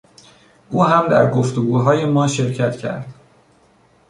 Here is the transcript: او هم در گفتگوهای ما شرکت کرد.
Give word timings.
او 0.69 0.83
هم 0.83 1.07
در 1.09 1.31
گفتگوهای 1.31 2.05
ما 2.05 2.27
شرکت 2.27 2.77
کرد. 2.77 3.13